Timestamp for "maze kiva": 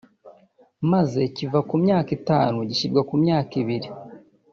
0.91-1.59